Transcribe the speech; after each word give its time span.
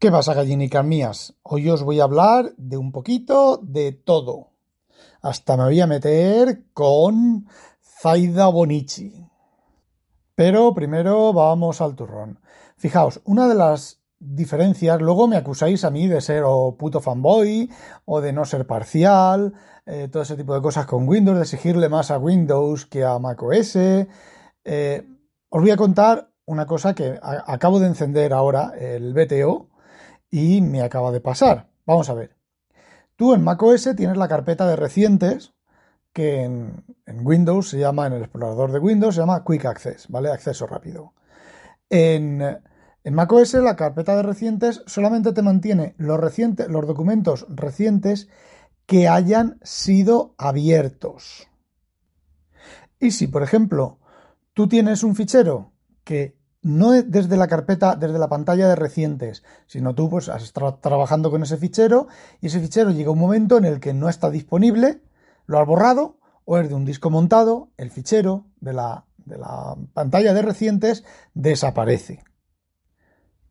¿Qué 0.00 0.12
pasa, 0.12 0.32
gallinicas 0.32 0.84
mías? 0.84 1.34
Hoy 1.42 1.68
os 1.68 1.82
voy 1.82 1.98
a 1.98 2.04
hablar 2.04 2.52
de 2.56 2.76
un 2.76 2.92
poquito 2.92 3.56
de 3.60 3.90
todo. 3.90 4.52
Hasta 5.22 5.56
me 5.56 5.64
voy 5.64 5.80
a 5.80 5.88
meter 5.88 6.66
con 6.72 7.48
Zaida 7.82 8.46
Bonici. 8.46 9.26
Pero 10.36 10.72
primero 10.72 11.32
vamos 11.32 11.80
al 11.80 11.96
turrón. 11.96 12.38
Fijaos, 12.76 13.20
una 13.24 13.48
de 13.48 13.56
las 13.56 14.00
diferencias, 14.20 15.00
luego 15.00 15.26
me 15.26 15.36
acusáis 15.36 15.82
a 15.84 15.90
mí 15.90 16.06
de 16.06 16.20
ser 16.20 16.44
o 16.46 16.76
puto 16.78 17.00
fanboy 17.00 17.68
o 18.04 18.20
de 18.20 18.32
no 18.32 18.44
ser 18.44 18.68
parcial, 18.68 19.52
eh, 19.84 20.06
todo 20.06 20.22
ese 20.22 20.36
tipo 20.36 20.54
de 20.54 20.62
cosas 20.62 20.86
con 20.86 21.08
Windows, 21.08 21.38
de 21.38 21.42
exigirle 21.42 21.88
más 21.88 22.12
a 22.12 22.18
Windows 22.18 22.86
que 22.86 23.04
a 23.04 23.18
macOS. 23.18 23.74
Eh, 23.74 25.08
os 25.48 25.60
voy 25.60 25.72
a 25.72 25.76
contar 25.76 26.30
una 26.44 26.66
cosa 26.66 26.94
que 26.94 27.18
acabo 27.20 27.80
de 27.80 27.88
encender 27.88 28.32
ahora, 28.32 28.74
el 28.78 29.12
BTO, 29.12 29.70
y 30.30 30.60
me 30.60 30.82
acaba 30.82 31.10
de 31.10 31.20
pasar. 31.20 31.68
Vamos 31.86 32.08
a 32.10 32.14
ver. 32.14 32.36
Tú 33.16 33.34
en 33.34 33.42
macOS 33.42 33.90
tienes 33.96 34.16
la 34.16 34.28
carpeta 34.28 34.66
de 34.66 34.76
recientes 34.76 35.52
que 36.12 36.44
en, 36.44 36.84
Windows 37.06 37.70
se 37.70 37.78
llama, 37.78 38.06
en 38.06 38.14
el 38.14 38.22
explorador 38.22 38.72
de 38.72 38.78
Windows 38.78 39.14
se 39.14 39.20
llama 39.20 39.44
Quick 39.44 39.64
Access, 39.64 40.08
¿vale? 40.08 40.30
Acceso 40.30 40.66
rápido. 40.66 41.14
En, 41.90 42.42
en 42.42 43.14
macOS 43.14 43.54
la 43.54 43.76
carpeta 43.76 44.16
de 44.16 44.22
recientes 44.22 44.82
solamente 44.86 45.32
te 45.32 45.42
mantiene 45.42 45.94
los, 45.98 46.20
los 46.68 46.86
documentos 46.86 47.46
recientes 47.48 48.28
que 48.86 49.08
hayan 49.08 49.58
sido 49.62 50.34
abiertos. 50.38 51.48
Y 53.00 53.10
si, 53.10 53.26
por 53.26 53.42
ejemplo, 53.42 53.98
tú 54.54 54.68
tienes 54.68 55.02
un 55.04 55.14
fichero 55.14 55.72
que 56.04 56.37
no 56.62 56.90
desde 56.90 57.36
la 57.36 57.46
carpeta, 57.46 57.96
desde 57.96 58.18
la 58.18 58.28
pantalla 58.28 58.68
de 58.68 58.76
recientes, 58.76 59.44
sino 59.66 59.94
tú 59.94 60.10
pues 60.10 60.28
has 60.28 60.42
estado 60.42 60.74
trabajando 60.76 61.30
con 61.30 61.42
ese 61.42 61.56
fichero 61.56 62.08
y 62.40 62.48
ese 62.48 62.60
fichero 62.60 62.90
llega 62.90 63.10
un 63.10 63.18
momento 63.18 63.58
en 63.58 63.64
el 63.64 63.80
que 63.80 63.94
no 63.94 64.08
está 64.08 64.30
disponible, 64.30 65.00
lo 65.46 65.60
has 65.60 65.66
borrado 65.66 66.18
o 66.44 66.58
es 66.58 66.68
de 66.68 66.74
un 66.74 66.84
disco 66.84 67.10
montado, 67.10 67.70
el 67.76 67.90
fichero 67.90 68.46
de 68.60 68.72
la, 68.72 69.04
de 69.18 69.38
la 69.38 69.76
pantalla 69.92 70.32
de 70.34 70.42
recientes 70.42 71.04
desaparece. 71.34 72.24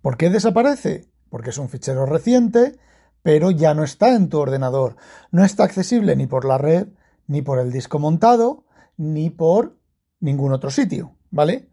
¿Por 0.01 0.17
qué 0.17 0.29
desaparece? 0.29 1.09
Porque 1.29 1.51
es 1.51 1.57
un 1.57 1.69
fichero 1.69 2.05
reciente, 2.05 2.79
pero 3.23 3.51
ya 3.51 3.73
no 3.73 3.83
está 3.83 4.15
en 4.15 4.29
tu 4.29 4.39
ordenador. 4.39 4.95
No 5.31 5.43
está 5.43 5.63
accesible 5.63 6.15
ni 6.15 6.27
por 6.27 6.45
la 6.45 6.57
red, 6.57 6.87
ni 7.27 7.41
por 7.41 7.59
el 7.59 7.71
disco 7.71 7.99
montado, 7.99 8.65
ni 8.95 9.29
por 9.29 9.77
ningún 10.19 10.53
otro 10.53 10.71
sitio, 10.71 11.15
¿vale? 11.29 11.69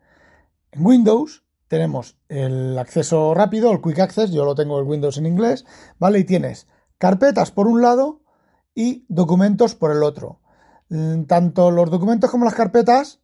En 0.75 0.85
Windows 0.85 1.45
tenemos 1.69 2.19
el 2.29 2.77
acceso 2.79 3.33
rápido, 3.33 3.71
el 3.71 3.81
Quick 3.81 4.01
Access, 4.01 4.33
yo 4.33 4.45
lo 4.45 4.57
tengo 4.57 4.81
en 4.81 4.89
Windows 4.89 5.17
en 5.19 5.27
inglés, 5.27 5.65
¿vale? 6.01 6.19
Y 6.19 6.25
tienes 6.25 6.67
carpetas 6.99 7.53
por 7.53 7.69
un 7.69 7.81
lado 7.81 8.23
y 8.75 9.05
documentos 9.09 9.77
por 9.77 9.93
el 9.93 10.03
otro. 10.03 10.41
Mm, 10.89 11.25
tanto 11.25 11.71
los 11.71 11.91
documentos 11.91 12.29
como 12.29 12.45
las 12.45 12.55
carpetas, 12.55 13.21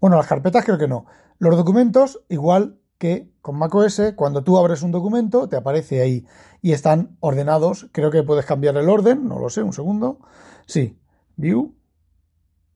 bueno, 0.00 0.16
las 0.16 0.28
carpetas 0.28 0.64
creo 0.64 0.78
que 0.78 0.86
no. 0.86 1.06
Los 1.38 1.56
documentos, 1.56 2.22
igual 2.28 2.78
que 2.96 3.32
con 3.42 3.56
macOS, 3.56 4.00
cuando 4.14 4.44
tú 4.44 4.56
abres 4.56 4.82
un 4.82 4.92
documento, 4.92 5.48
te 5.48 5.56
aparece 5.56 6.00
ahí 6.00 6.26
y 6.62 6.72
están 6.72 7.16
ordenados. 7.18 7.88
Creo 7.90 8.12
que 8.12 8.22
puedes 8.22 8.46
cambiar 8.46 8.76
el 8.76 8.88
orden, 8.88 9.26
no 9.26 9.40
lo 9.40 9.50
sé, 9.50 9.64
un 9.64 9.72
segundo. 9.72 10.20
Sí, 10.66 10.96
View. 11.34 11.74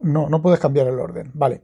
No, 0.01 0.29
no 0.29 0.43
puedes 0.43 0.59
cambiar 0.59 0.89
el 0.89 0.99
orden. 0.99 1.31
Vale. 1.35 1.63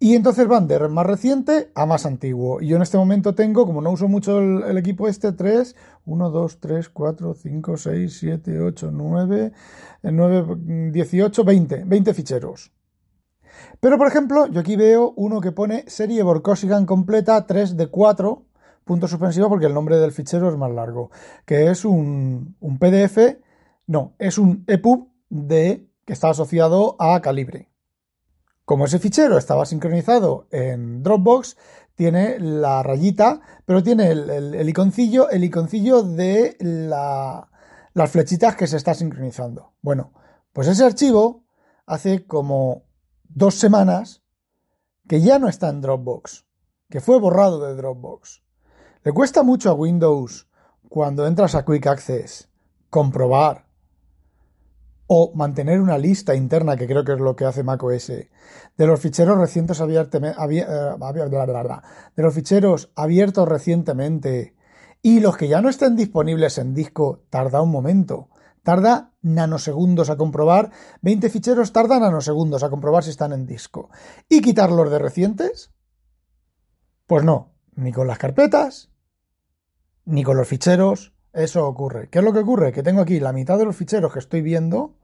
Y 0.00 0.14
entonces 0.14 0.46
van 0.46 0.68
de 0.68 0.78
más 0.88 1.06
reciente 1.06 1.72
a 1.74 1.84
más 1.84 2.06
antiguo. 2.06 2.60
Y 2.60 2.68
yo 2.68 2.76
en 2.76 2.82
este 2.82 2.96
momento 2.96 3.34
tengo, 3.34 3.66
como 3.66 3.80
no 3.80 3.90
uso 3.90 4.06
mucho 4.06 4.38
el, 4.38 4.78
equipo 4.78 5.08
este, 5.08 5.32
3, 5.32 5.74
1, 6.06 6.30
2, 6.30 6.60
3, 6.60 6.88
4, 6.88 7.34
5, 7.34 7.76
6, 7.76 8.16
7, 8.18 8.60
8, 8.60 8.90
9, 8.92 9.52
9, 10.02 10.90
18, 10.92 11.44
20, 11.44 11.84
20 11.84 12.14
ficheros. 12.14 12.72
Pero 13.80 13.98
por 13.98 14.06
ejemplo, 14.06 14.46
yo 14.46 14.60
aquí 14.60 14.76
veo 14.76 15.12
uno 15.16 15.40
que 15.40 15.50
pone 15.50 15.84
serie 15.88 16.22
Borkosigan 16.22 16.86
completa 16.86 17.44
3 17.44 17.76
de 17.76 17.88
4, 17.88 18.44
punto 18.84 19.08
suspensivo 19.08 19.48
porque 19.48 19.66
el 19.66 19.74
nombre 19.74 19.96
del 19.98 20.12
fichero 20.12 20.48
es 20.48 20.56
más 20.56 20.70
largo, 20.70 21.10
que 21.44 21.70
es 21.70 21.84
un, 21.84 22.56
un 22.60 22.78
PDF, 22.78 23.38
no, 23.88 24.14
es 24.20 24.38
un 24.38 24.62
EPUB 24.68 25.08
de, 25.28 25.88
que 26.04 26.12
está 26.12 26.30
asociado 26.30 26.94
a 27.00 27.20
Calibre. 27.20 27.68
Como 28.68 28.84
ese 28.84 28.98
fichero 28.98 29.38
estaba 29.38 29.64
sincronizado 29.64 30.46
en 30.50 31.02
Dropbox, 31.02 31.56
tiene 31.94 32.38
la 32.38 32.82
rayita, 32.82 33.40
pero 33.64 33.82
tiene 33.82 34.10
el, 34.10 34.68
iconcillo, 34.68 35.30
el 35.30 35.42
iconcillo 35.42 36.02
de 36.02 36.54
las 36.60 38.10
flechitas 38.10 38.56
que 38.56 38.66
se 38.66 38.76
está 38.76 38.92
sincronizando. 38.92 39.72
Bueno, 39.80 40.12
pues 40.52 40.68
ese 40.68 40.84
archivo 40.84 41.46
hace 41.86 42.26
como 42.26 42.82
dos 43.26 43.54
semanas 43.54 44.22
que 45.08 45.22
ya 45.22 45.38
no 45.38 45.48
está 45.48 45.70
en 45.70 45.80
Dropbox, 45.80 46.44
que 46.90 47.00
fue 47.00 47.18
borrado 47.18 47.66
de 47.66 47.74
Dropbox. 47.74 48.42
Le 49.02 49.12
cuesta 49.12 49.42
mucho 49.42 49.70
a 49.70 49.72
Windows 49.72 50.46
cuando 50.90 51.26
entras 51.26 51.54
a 51.54 51.64
Quick 51.64 51.86
Access 51.86 52.50
comprobar 52.90 53.67
o 55.08 55.32
mantener 55.34 55.80
una 55.80 55.98
lista 55.98 56.34
interna, 56.34 56.76
que 56.76 56.86
creo 56.86 57.02
que 57.02 57.14
es 57.14 57.20
lo 57.20 57.34
que 57.34 57.46
hace 57.46 57.64
macOS, 57.64 58.08
de 58.08 58.86
los 58.86 59.00
ficheros 59.00 59.38
recientes 59.38 59.80
abiertos, 59.80 60.22
eh, 60.22 60.94
de 62.16 62.22
los 62.22 62.34
ficheros 62.34 62.92
abiertos 62.94 63.48
recientemente 63.48 64.54
y 65.02 65.20
los 65.20 65.36
que 65.36 65.48
ya 65.48 65.62
no 65.62 65.70
estén 65.70 65.96
disponibles 65.96 66.58
en 66.58 66.74
disco, 66.74 67.24
tarda 67.30 67.62
un 67.62 67.70
momento. 67.70 68.28
Tarda 68.62 69.14
nanosegundos 69.22 70.10
a 70.10 70.16
comprobar. 70.16 70.72
20 71.00 71.30
ficheros 71.30 71.72
tardan 71.72 72.02
nanosegundos 72.02 72.62
a 72.62 72.68
comprobar 72.68 73.02
si 73.02 73.10
están 73.10 73.32
en 73.32 73.46
disco. 73.46 73.88
¿Y 74.28 74.42
quitarlos 74.42 74.90
de 74.90 74.98
recientes? 74.98 75.72
Pues 77.06 77.24
no, 77.24 77.54
ni 77.76 77.92
con 77.92 78.06
las 78.06 78.18
carpetas, 78.18 78.90
ni 80.04 80.22
con 80.22 80.36
los 80.36 80.48
ficheros. 80.48 81.14
Eso 81.32 81.66
ocurre. 81.66 82.10
¿Qué 82.10 82.18
es 82.18 82.24
lo 82.24 82.34
que 82.34 82.40
ocurre? 82.40 82.72
Que 82.72 82.82
tengo 82.82 83.00
aquí 83.00 83.20
la 83.20 83.32
mitad 83.32 83.56
de 83.56 83.64
los 83.64 83.76
ficheros 83.76 84.12
que 84.12 84.18
estoy 84.18 84.42
viendo 84.42 84.97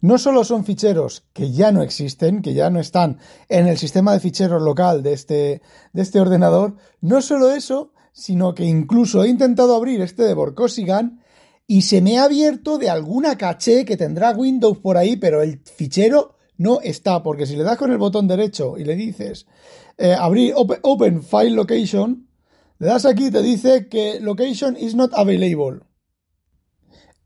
no 0.00 0.18
solo 0.18 0.44
son 0.44 0.64
ficheros 0.64 1.24
que 1.32 1.52
ya 1.52 1.72
no 1.72 1.82
existen, 1.82 2.42
que 2.42 2.54
ya 2.54 2.70
no 2.70 2.80
están 2.80 3.18
en 3.48 3.66
el 3.66 3.78
sistema 3.78 4.12
de 4.12 4.20
ficheros 4.20 4.62
local 4.62 5.02
de 5.02 5.12
este, 5.12 5.62
de 5.92 6.02
este 6.02 6.20
ordenador, 6.20 6.76
no 7.00 7.20
solo 7.20 7.50
eso, 7.50 7.92
sino 8.12 8.54
que 8.54 8.64
incluso 8.64 9.24
he 9.24 9.28
intentado 9.28 9.74
abrir 9.74 10.00
este 10.00 10.24
de 10.24 10.34
Borkosigan 10.34 11.22
y 11.66 11.82
se 11.82 12.00
me 12.00 12.18
ha 12.18 12.24
abierto 12.24 12.78
de 12.78 12.90
alguna 12.90 13.36
caché 13.36 13.84
que 13.84 13.96
tendrá 13.96 14.32
Windows 14.32 14.78
por 14.78 14.96
ahí, 14.96 15.16
pero 15.16 15.42
el 15.42 15.60
fichero 15.60 16.34
no 16.56 16.80
está, 16.80 17.22
porque 17.22 17.46
si 17.46 17.56
le 17.56 17.62
das 17.62 17.76
con 17.78 17.92
el 17.92 17.98
botón 17.98 18.26
derecho 18.26 18.76
y 18.78 18.84
le 18.84 18.96
dices 18.96 19.46
eh, 19.96 20.14
abrir 20.18 20.54
open, 20.56 21.22
File 21.22 21.50
Location, 21.50 22.28
le 22.78 22.86
das 22.86 23.04
aquí 23.04 23.26
y 23.26 23.30
te 23.30 23.42
dice 23.42 23.88
que 23.88 24.18
Location 24.20 24.76
is 24.76 24.94
not 24.94 25.12
available. 25.14 25.80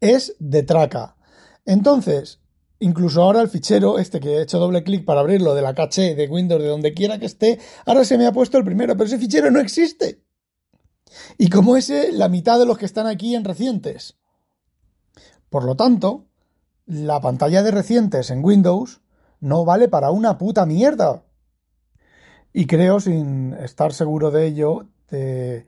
Es 0.01 0.35
de 0.39 0.63
traca. 0.63 1.17
Entonces, 1.65 2.42
Incluso 2.83 3.23
ahora 3.23 3.41
el 3.41 3.49
fichero, 3.49 4.01
este 4.01 4.19
que 4.19 4.39
he 4.39 4.43
hecho 4.43 4.59
doble 4.59 4.83
clic 4.83 5.05
para 5.05 5.21
abrirlo 5.21 5.55
de 5.55 5.63
la 5.63 5.73
caché 5.73 6.17
de 6.17 6.27
Windows, 6.27 6.61
de 6.61 6.67
donde 6.67 6.95
quiera 6.95 7.17
que 7.21 7.27
esté, 7.27 7.61
ahora 7.87 8.05
se 8.05 8.19
me 8.19 8.27
ha 8.27 8.33
puesto 8.33 8.59
el 8.59 8.65
primero, 8.65 8.95
pero 8.95 9.07
ese 9.07 9.19
fichero 9.19 9.53
no 9.53 9.61
existe. 9.61 10.21
Y 11.39 11.49
como 11.49 11.77
ese, 11.77 12.11
la 12.11 12.29
mitad 12.29 12.59
de 12.59 12.67
los 12.67 12.79
que 12.79 12.87
están 12.87 13.07
aquí 13.07 13.37
en 13.37 13.45
recientes. 13.45 14.17
Por 15.49 15.63
lo 15.63 15.77
tanto, 15.77 16.27
la 16.85 17.21
pantalla 17.21 17.63
de 17.63 17.71
recientes 17.71 18.31
en 18.31 18.45
Windows 18.45 19.01
no 19.39 19.65
vale 19.65 19.87
para 19.87 20.11
una 20.11 20.37
puta 20.37 20.67
mierda. 20.67 21.23
Y 22.53 22.67
creo, 22.67 22.99
sin 22.99 23.55
estar 23.55 23.93
seguro 23.93 24.33
de 24.33 24.45
ello, 24.49 24.89
te, 25.07 25.67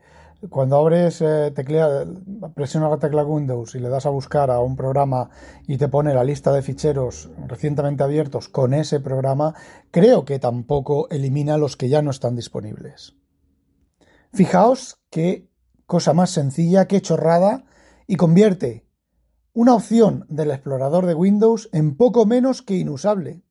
cuando 0.49 0.77
abres, 0.77 1.21
eh, 1.21 1.51
teclea, 1.55 2.05
presiona 2.53 2.89
la 2.89 2.97
tecla 2.97 3.23
Windows 3.23 3.75
y 3.75 3.79
le 3.79 3.89
das 3.89 4.05
a 4.05 4.09
buscar 4.09 4.51
a 4.51 4.59
un 4.59 4.75
programa 4.75 5.29
y 5.67 5.77
te 5.77 5.87
pone 5.87 6.13
la 6.13 6.23
lista 6.23 6.51
de 6.51 6.61
ficheros 6.61 7.29
recientemente 7.47 8.03
abiertos 8.03 8.49
con 8.49 8.73
ese 8.73 8.99
programa, 8.99 9.55
creo 9.91 10.25
que 10.25 10.39
tampoco 10.39 11.09
elimina 11.09 11.57
los 11.57 11.77
que 11.77 11.89
ya 11.89 12.01
no 12.01 12.11
están 12.11 12.35
disponibles. 12.35 13.15
Fijaos 14.33 14.97
qué 15.09 15.47
cosa 15.85 16.13
más 16.13 16.31
sencilla, 16.31 16.87
qué 16.87 17.01
chorrada, 17.01 17.65
y 18.07 18.17
convierte 18.17 18.85
una 19.53 19.73
opción 19.73 20.25
del 20.27 20.51
explorador 20.51 21.05
de 21.05 21.13
Windows 21.13 21.69
en 21.71 21.95
poco 21.95 22.25
menos 22.25 22.61
que 22.61 22.75
inusable. 22.75 23.44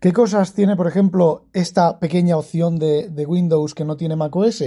¿Qué 0.00 0.12
cosas 0.12 0.54
tiene, 0.54 0.76
por 0.76 0.86
ejemplo, 0.86 1.46
esta 1.52 1.98
pequeña 1.98 2.36
opción 2.36 2.78
de, 2.78 3.26
Windows 3.26 3.74
que 3.74 3.84
no 3.84 3.96
tiene 3.96 4.14
macOS? 4.14 4.62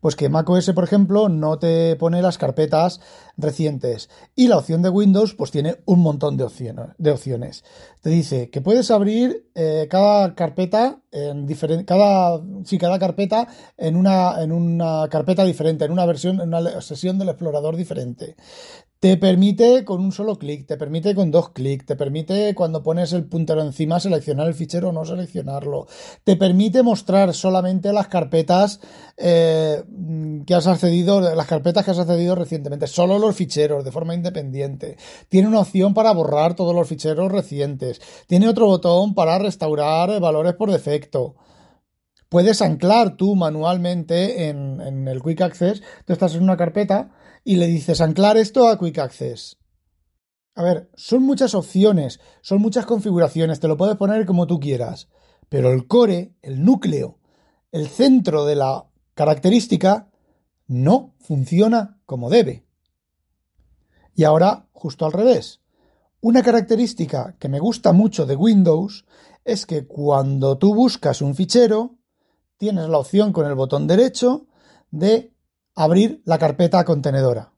Pues 0.00 0.14
que 0.14 0.28
macOS, 0.28 0.72
por 0.74 0.84
ejemplo, 0.84 1.30
no 1.30 1.58
te 1.58 1.96
pone 1.96 2.20
las 2.20 2.36
carpetas 2.36 3.00
recientes. 3.38 4.10
Y 4.34 4.48
la 4.48 4.58
opción 4.58 4.82
de 4.82 4.90
Windows, 4.90 5.34
pues 5.34 5.50
tiene 5.50 5.78
un 5.86 6.00
montón 6.00 6.36
de 6.36 6.44
opciones. 6.44 7.64
Te 8.02 8.10
dice 8.10 8.50
que 8.50 8.60
puedes 8.60 8.90
abrir 8.90 9.48
eh, 9.54 9.86
cada 9.88 10.34
carpeta 10.34 11.00
en 11.10 11.46
diferente, 11.46 11.86
cada, 11.86 12.42
cada 12.78 12.98
carpeta 12.98 13.48
en 13.78 13.96
una, 13.96 14.42
en 14.42 14.52
una 14.52 15.08
carpeta 15.08 15.44
diferente, 15.44 15.86
en 15.86 15.92
una 15.92 16.04
versión, 16.04 16.42
en 16.42 16.48
una 16.48 16.82
sesión 16.82 17.18
del 17.18 17.30
explorador 17.30 17.76
diferente. 17.76 18.36
Te 19.04 19.18
permite 19.18 19.84
con 19.84 20.00
un 20.00 20.12
solo 20.12 20.38
clic, 20.38 20.66
te 20.66 20.78
permite 20.78 21.14
con 21.14 21.30
dos 21.30 21.50
clics, 21.50 21.84
te 21.84 21.94
permite 21.94 22.54
cuando 22.54 22.82
pones 22.82 23.12
el 23.12 23.26
puntero 23.26 23.60
encima 23.60 24.00
seleccionar 24.00 24.46
el 24.46 24.54
fichero 24.54 24.88
o 24.88 24.92
no 24.92 25.04
seleccionarlo. 25.04 25.86
Te 26.24 26.36
permite 26.36 26.82
mostrar 26.82 27.34
solamente 27.34 27.92
las 27.92 28.08
carpetas 28.08 28.80
eh, 29.18 29.84
que 30.46 30.54
has 30.54 30.66
accedido, 30.66 31.20
las 31.20 31.46
carpetas 31.46 31.84
que 31.84 31.90
has 31.90 31.98
accedido 31.98 32.34
recientemente, 32.34 32.86
solo 32.86 33.18
los 33.18 33.36
ficheros 33.36 33.84
de 33.84 33.92
forma 33.92 34.14
independiente. 34.14 34.96
Tiene 35.28 35.48
una 35.48 35.60
opción 35.60 35.92
para 35.92 36.10
borrar 36.14 36.54
todos 36.54 36.74
los 36.74 36.88
ficheros 36.88 37.30
recientes. 37.30 38.00
Tiene 38.26 38.48
otro 38.48 38.64
botón 38.64 39.12
para 39.12 39.38
restaurar 39.38 40.18
valores 40.18 40.54
por 40.54 40.70
defecto 40.70 41.34
puedes 42.30 42.62
anclar 42.62 43.16
tú 43.16 43.36
manualmente 43.36 44.48
en, 44.48 44.80
en, 44.80 45.06
el 45.06 45.22
Quick 45.22 45.42
Access. 45.42 45.82
Tú 46.04 46.12
estás 46.12 46.34
en 46.34 46.42
una 46.42 46.56
carpeta 46.56 47.12
y 47.44 47.56
le 47.56 47.66
dices 47.66 48.00
anclar 48.00 48.38
esto 48.38 48.66
a 48.66 48.78
Quick 48.78 48.98
Access. 48.98 49.58
A 50.54 50.62
ver, 50.62 50.90
son 50.94 51.22
muchas 51.22 51.54
opciones, 51.54 52.20
son 52.40 52.62
muchas 52.62 52.86
configuraciones, 52.86 53.60
te 53.60 53.68
lo 53.68 53.76
puedes 53.76 53.96
poner 53.96 54.24
como 54.24 54.46
tú 54.46 54.58
quieras, 54.58 55.08
pero 55.48 55.70
el 55.72 55.86
core, 55.86 56.34
el 56.42 56.64
núcleo, 56.64 57.18
el 57.70 57.88
centro 57.88 58.44
de 58.44 58.56
la 58.56 58.86
característica 59.14 60.10
no 60.66 61.14
funciona 61.18 62.00
como 62.06 62.30
debe. 62.30 62.64
Y 64.14 64.24
ahora, 64.24 64.68
justo 64.72 65.04
al 65.04 65.12
revés. 65.12 65.60
Una 66.20 66.42
característica 66.42 67.36
que 67.38 67.48
me 67.48 67.58
gusta 67.58 67.92
mucho 67.92 68.24
de 68.24 68.36
Windows 68.36 69.04
es 69.44 69.66
que 69.66 69.86
cuando 69.86 70.56
tú 70.56 70.74
buscas 70.74 71.20
un 71.20 71.34
fichero, 71.34 71.98
tienes 72.56 72.88
la 72.88 72.98
opción 72.98 73.32
con 73.32 73.46
el 73.46 73.54
botón 73.54 73.86
derecho 73.86 74.46
de 74.90 75.33
abrir 75.74 76.22
la 76.24 76.38
carpeta 76.38 76.84
contenedora. 76.84 77.52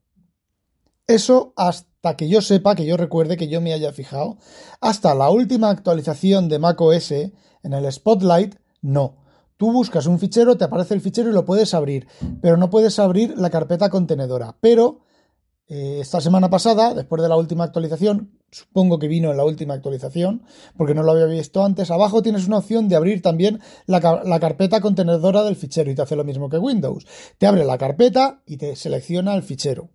Eso 1.07 1.53
hasta 1.57 2.17
que 2.17 2.29
yo 2.29 2.41
sepa, 2.41 2.75
que 2.75 2.87
yo 2.87 2.97
recuerde, 2.97 3.37
que 3.37 3.49
yo 3.49 3.61
me 3.61 3.73
haya 3.73 3.93
fijado, 3.93 4.39
hasta 4.81 5.15
la 5.15 5.31
última 5.31 5.71
actualización 5.71 6.49
de 6.49 6.59
macOS 6.59 7.13
en 7.13 7.33
el 7.73 7.93
Spotlight, 7.93 8.57
no. 8.83 9.17
Tú 9.57 9.73
buscas 9.73 10.07
un 10.07 10.19
fichero, 10.19 10.57
te 10.57 10.65
aparece 10.65 10.95
el 10.95 11.01
fichero 11.01 11.31
y 11.31 11.33
lo 11.33 11.45
puedes 11.45 11.73
abrir, 11.75 12.09
pero 12.43 12.57
no 12.57 12.69
puedes 12.69 12.99
abrir 12.99 13.39
la 13.39 13.51
carpeta 13.51 13.89
contenedora. 13.89 14.57
Pero 14.61 15.01
eh, 15.69 15.99
esta 16.01 16.21
semana 16.21 16.49
pasada, 16.49 16.95
después 16.95 17.21
de 17.21 17.29
la 17.29 17.37
última 17.37 17.65
actualización, 17.65 18.39
supongo 18.51 18.99
que 18.99 19.09
vino 19.09 19.31
en 19.31 19.37
la 19.37 19.45
última 19.45 19.75
actualización, 19.75 20.43
porque 20.77 20.95
no 20.95 21.03
lo 21.03 21.13
había 21.13 21.27
visto 21.27 21.65
antes, 21.65 21.91
abajo 21.91 22.23
tienes 22.23 22.47
una 22.47 22.59
opción 22.59 22.89
de 22.89 22.95
abrir 22.95 23.21
también 23.21 23.61
la, 23.87 24.23
la, 24.25 24.41
carpeta 24.41 24.81
contenedora 24.81 25.43
del 25.43 25.57
fichero 25.57 25.91
y 25.91 25.97
te 25.97 26.03
hace 26.03 26.15
lo 26.15 26.23
mismo 26.23 26.49
que 26.49 26.59
Windows. 26.59 27.07
Te 27.39 27.47
abre 27.47 27.65
la 27.65 27.79
carpeta 27.79 28.43
y 28.47 28.59
te 28.59 28.77
selecciona 28.77 29.35
el 29.35 29.43
fichero. 29.43 29.91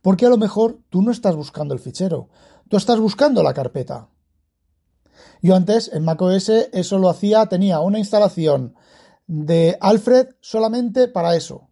Porque 0.00 0.24
a 0.24 0.30
lo 0.30 0.38
mejor 0.38 0.80
tú 0.88 1.02
no 1.02 1.10
estás 1.12 1.36
buscando 1.36 1.74
el 1.74 1.80
fichero, 1.80 2.30
tú 2.70 2.78
estás 2.78 2.98
buscando 2.98 3.42
la 3.42 3.52
carpeta. 3.52 4.08
Yo 5.42 5.54
antes 5.54 5.90
en 5.92 6.04
macOS 6.04 6.48
eso 6.48 6.98
lo 6.98 7.10
hacía, 7.10 7.46
tenía 7.46 7.80
una 7.80 7.98
instalación 7.98 8.74
de 9.26 9.76
Alfred 9.80 10.28
solamente 10.40 11.08
para 11.08 11.36
eso, 11.36 11.68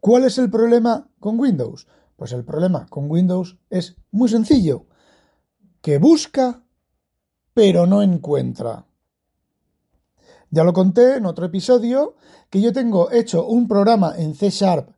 ¿Cuál 0.00 0.24
es 0.24 0.38
el 0.38 0.50
problema 0.50 1.08
con 1.18 1.38
Windows? 1.38 1.86
Pues 2.16 2.32
el 2.32 2.44
problema 2.44 2.86
con 2.88 3.10
Windows 3.10 3.58
es 3.68 3.96
muy 4.10 4.28
sencillo, 4.28 4.86
que 5.80 5.98
busca 5.98 6.62
pero 7.54 7.86
no 7.86 8.02
encuentra. 8.02 8.86
Ya 10.50 10.64
lo 10.64 10.72
conté 10.72 11.16
en 11.16 11.26
otro 11.26 11.46
episodio 11.46 12.16
que 12.48 12.60
yo 12.60 12.72
tengo 12.72 13.10
hecho 13.10 13.46
un 13.46 13.68
programa 13.68 14.14
en 14.16 14.34
C 14.34 14.50
Sharp 14.50 14.90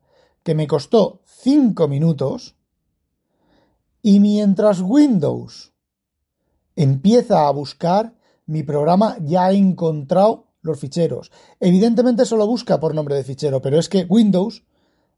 que 0.43 0.55
me 0.55 0.67
costó 0.67 1.21
5 1.25 1.87
minutos 1.87 2.55
y 4.01 4.19
mientras 4.19 4.81
Windows 4.81 5.73
empieza 6.75 7.47
a 7.47 7.51
buscar, 7.51 8.15
mi 8.45 8.63
programa 8.63 9.17
ya 9.21 9.45
ha 9.45 9.51
encontrado 9.53 10.47
los 10.61 10.79
ficheros. 10.79 11.31
Evidentemente 11.59 12.25
solo 12.25 12.47
busca 12.47 12.79
por 12.79 12.95
nombre 12.95 13.15
de 13.15 13.23
fichero, 13.23 13.61
pero 13.61 13.77
es 13.77 13.89
que 13.89 14.05
Windows 14.09 14.63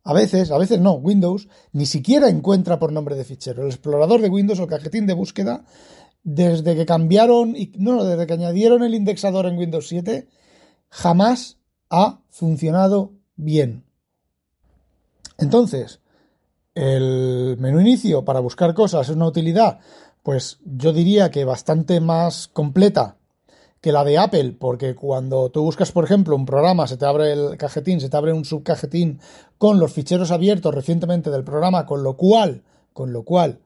a 0.08 0.14
veces, 0.14 0.52
a 0.52 0.58
veces 0.60 0.80
no, 0.80 0.94
Windows 0.94 1.50
ni 1.74 1.88
siquiera 1.88 2.30
encuentra 2.30 2.78
por 2.78 2.92
nombre 2.92 3.16
de 3.16 3.26
fichero. 3.26 3.64
El 3.64 3.70
explorador 3.70 4.22
de 4.22 4.30
Windows 4.30 4.60
o 4.60 4.64
el 4.64 4.70
cajetín 4.70 5.08
de 5.08 5.16
búsqueda, 5.16 5.66
desde 6.24 6.76
que 6.76 6.86
cambiaron, 6.86 7.56
no, 7.80 8.04
desde 8.04 8.28
que 8.28 8.34
añadieron 8.34 8.84
el 8.84 8.94
indexador 8.94 9.48
en 9.48 9.58
Windows 9.58 9.88
7, 9.88 10.28
jamás 10.90 11.58
ha 11.90 12.22
funcionado 12.30 13.14
bien. 13.36 13.84
Entonces, 15.40 16.02
el 16.76 17.58
menú 17.60 17.82
inicio 17.82 18.24
para 18.24 18.42
buscar 18.42 18.76
cosas 18.76 19.10
es 19.10 19.16
una 19.16 19.26
utilidad, 19.26 19.80
pues 20.22 20.60
yo 20.64 20.94
diría 20.94 21.32
que 21.32 21.46
bastante 21.46 22.00
más 22.00 22.48
completa 22.48 23.18
que 23.86 23.92
la 23.92 24.04
de 24.04 24.18
Apple, 24.18 24.56
porque 24.58 24.96
cuando 24.96 25.52
tú 25.52 25.62
buscas, 25.62 25.92
por 25.92 26.06
ejemplo, 26.06 26.36
un 26.36 26.48
programa, 26.48 26.88
se 26.88 26.98
te 26.98 27.06
abre 27.06 27.34
el 27.34 27.56
cajetín, 27.56 28.02
se 28.02 28.10
te 28.10 28.18
abre 28.18 28.34
un 28.34 28.44
subcajetín 28.44 29.20
con 29.60 29.78
los 29.80 29.94
ficheros 29.94 30.32
abiertos 30.32 30.74
recientemente 30.74 31.30
del 31.30 31.44
programa, 31.44 31.86
con 31.86 32.02
lo 32.02 32.18
cual, 32.18 32.64
con 32.94 33.14
lo 33.14 33.22
cual 33.22 33.60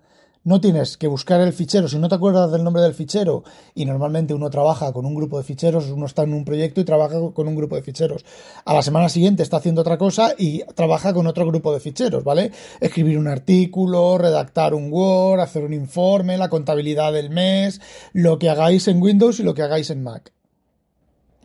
no 0.44 0.62
tienes 0.62 0.98
que 0.98 1.08
buscar 1.08 1.42
el 1.42 1.54
fichero 1.54 1.88
si 1.88 1.98
no 1.98 2.08
te 2.08 2.16
acuerdas 2.16 2.52
del 2.52 2.64
nombre 2.64 2.82
del 2.82 2.94
fichero 2.94 3.44
y 3.76 3.86
normalmente 3.86 4.34
uno 4.34 4.50
trabaja 4.50 4.94
con 4.94 5.06
un 5.06 5.14
grupo 5.14 5.38
de 5.38 5.44
ficheros, 5.44 5.90
uno 5.90 6.06
está 6.06 6.24
en 6.24 6.34
un 6.34 6.46
proyecto 6.46 6.80
y 6.80 6.86
trabaja 6.86 7.18
con 7.34 7.48
un 7.48 7.56
grupo 7.56 7.76
de 7.76 7.82
ficheros. 7.82 8.26
A 8.66 8.74
la 8.74 8.82
semana 8.82 9.10
siguiente 9.10 9.44
está 9.44 9.58
haciendo 9.58 9.82
otra 9.82 9.98
cosa 9.98 10.34
y 10.38 10.64
trabaja 10.76 11.14
con 11.14 11.28
otro 11.28 11.46
grupo 11.46 11.74
de 11.74 11.80
ficheros, 11.80 12.24
¿vale? 12.24 12.52
Escribir 12.80 13.18
un 13.18 13.28
artículo, 13.28 14.18
redactar 14.18 14.74
un 14.74 14.92
Word, 14.92 15.42
hacer 15.42 15.64
un 15.64 15.74
informe, 15.74 16.38
la 16.38 16.50
contabilidad 16.50 17.14
del 17.14 17.30
mes, 17.30 17.82
lo 18.14 18.40
que 18.40 18.50
hagáis 18.50 18.88
en 18.88 19.02
Windows 19.02 19.40
y 19.40 19.44
lo 19.44 19.54
que 19.54 19.64
hagáis 19.64 19.90
en 19.90 20.04
Mac. 20.04 20.34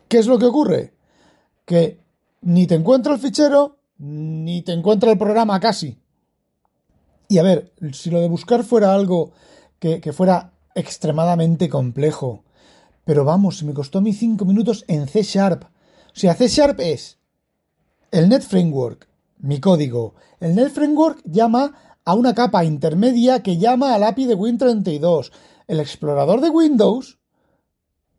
¿Qué 0.07 0.19
es 0.19 0.27
lo 0.27 0.39
que 0.39 0.45
ocurre? 0.45 0.93
Que 1.65 1.99
ni 2.41 2.67
te 2.67 2.75
encuentra 2.75 3.13
el 3.13 3.19
fichero, 3.19 3.79
ni 3.97 4.61
te 4.61 4.71
encuentra 4.71 5.11
el 5.11 5.17
programa 5.17 5.59
casi. 5.59 5.97
Y 7.27 7.37
a 7.37 7.43
ver, 7.43 7.71
si 7.93 8.09
lo 8.09 8.21
de 8.21 8.27
buscar 8.27 8.63
fuera 8.63 8.93
algo 8.93 9.31
que, 9.79 10.13
fuera 10.13 10.51
extremadamente 10.73 11.69
complejo, 11.69 12.43
pero 13.03 13.23
vamos, 13.23 13.63
me 13.63 13.73
costó 13.73 13.99
a 13.99 14.01
mí 14.01 14.13
5 14.13 14.45
minutos 14.45 14.83
en 14.87 15.07
C 15.07 15.23
Sharp. 15.23 15.63
O 15.63 16.19
sea, 16.19 16.33
C 16.33 16.47
Sharp 16.47 16.79
es 16.79 17.17
el 18.11 18.29
Net 18.29 18.41
Framework, 18.41 19.07
mi 19.39 19.59
código. 19.59 20.15
El 20.39 20.55
Net 20.55 20.71
Framework 20.71 21.21
llama 21.25 21.99
a 22.03 22.13
una 22.13 22.33
capa 22.33 22.63
intermedia 22.65 23.41
que 23.43 23.57
llama 23.57 23.93
al 23.93 24.03
API 24.03 24.25
de 24.25 24.37
Win32. 24.37 25.31
El 25.67 25.79
explorador 25.79 26.41
de 26.41 26.49
Windows 26.49 27.17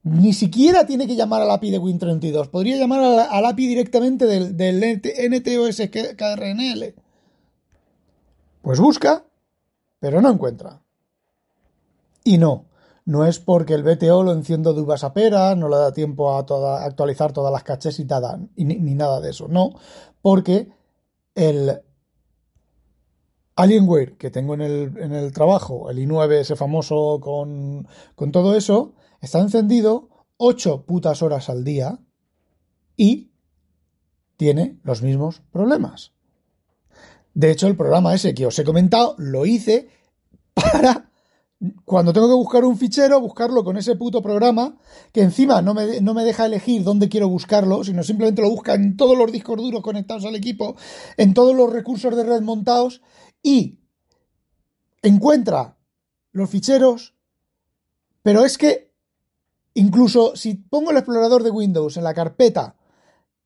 ni 0.03 0.33
siquiera 0.33 0.87
tiene 0.87 1.07
que 1.07 1.17
llamar 1.17 1.43
al 1.43 1.51
API 1.51 1.73
de 1.73 1.81
Win32. 1.81 2.49
Podría 2.49 2.77
llamar 2.77 3.01
al, 3.29 3.45
API 3.45 3.67
directamente 3.67 4.27
del, 4.27 4.57
del 4.57 4.81
NTOS 4.81 5.83
KRNL. 6.17 7.06
Pues 8.67 8.81
busca, 8.81 9.25
pero 10.01 10.21
no 10.21 10.29
encuentra. 10.29 10.83
Y 12.25 12.37
no, 12.37 12.65
no 13.05 13.25
es 13.25 13.39
porque 13.39 13.75
el 13.75 13.85
BTO 13.85 14.25
lo 14.25 14.33
enciendo 14.33 14.75
de 14.75 14.81
uvas 14.81 15.05
a 15.05 15.13
peras, 15.13 15.57
no 15.57 15.69
le 15.69 15.77
da 15.77 15.93
tiempo 15.93 16.33
a, 16.33 16.85
actualizar 16.85 17.33
todas 17.33 17.53
las 17.53 17.63
caches 17.63 18.01
y, 18.01 18.65
ni, 18.65 18.95
nada 18.97 19.21
de 19.21 19.31
eso. 19.31 19.47
No, 19.47 19.71
porque 20.21 20.69
el 21.37 21.81
Alienware 23.55 24.17
que 24.17 24.33
tengo 24.33 24.55
en 24.55 24.63
el, 24.63 24.99
en 24.99 25.13
el 25.13 25.33
trabajo, 25.33 25.89
el 25.89 25.99
i9, 25.99 26.33
ese 26.33 26.57
famoso 26.57 27.21
con, 27.21 27.87
con 28.17 28.33
todo 28.33 28.57
eso, 28.57 28.95
está 29.21 29.39
encendido 29.39 30.09
8 30.39 30.87
putas 30.87 31.23
horas 31.23 31.49
al 31.51 31.63
día 31.63 32.01
y 32.97 33.31
tiene 34.37 34.81
los 34.83 35.03
mismos 35.03 35.41
problemas. 35.53 36.16
De 37.37 37.51
hecho, 37.51 37.67
el 37.67 37.77
programa 37.77 38.15
ese 38.15 38.35
que 38.35 38.47
os 38.47 38.59
he 38.59 38.65
comentado 38.65 39.15
lo 39.19 39.45
hice 39.45 39.89
para 40.55 41.11
cuando 41.85 42.13
tengo 42.13 42.29
que 42.29 42.35
buscar 42.35 42.65
un 42.65 42.77
fichero, 42.77 43.21
buscarlo 43.21 43.63
con 43.63 43.77
ese 43.77 43.97
puto 43.97 44.23
programa, 44.23 44.77
que 45.13 45.23
encima 45.23 45.63
no 45.63 45.75
me, 45.75 46.01
no 46.01 46.15
me, 46.15 46.25
deja 46.25 46.47
elegir 46.47 46.83
dónde 46.83 47.09
quiero 47.09 47.29
buscarlo, 47.29 47.85
sino 47.85 48.03
simplemente 48.03 48.43
lo 48.43 48.51
busca 48.51 48.75
en 48.75 48.97
todos 48.97 49.17
los 49.17 49.31
discos 49.31 49.57
duros 49.57 49.83
conectados 49.83 50.25
al 50.25 50.35
equipo, 50.35 50.77
en 51.17 51.35
todos 51.35 51.55
los 51.55 51.73
recursos 51.73 52.17
de 52.17 52.25
red 52.25 52.41
montados, 52.41 53.03
y 53.43 53.79
encuentra 55.03 55.77
los 56.33 56.51
ficheros, 56.51 57.15
pero 58.23 58.45
es 58.45 58.59
que 58.59 58.87
Incluso 59.77 60.35
si 60.37 60.55
pongo 60.55 60.91
el 60.91 60.97
explorador 60.97 61.43
de 61.43 61.51
Windows 61.51 61.99
en 61.99 62.05
la 62.05 62.15
carpeta 62.15 62.77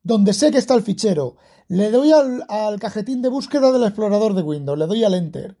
donde 0.01 0.31
sé 0.31 0.49
que 0.49 0.59
está 0.59 0.75
el 0.75 0.81
fichero, 0.81 1.35
le 1.71 1.89
doy 1.89 2.11
al, 2.11 2.79
cajetín 2.81 3.21
de 3.21 3.29
búsqueda 3.29 3.71
del 3.71 3.83
explorador 3.83 4.33
de 4.33 4.41
Windows, 4.41 4.77
le 4.77 4.87
doy 4.87 5.05
al 5.05 5.13
Enter, 5.13 5.57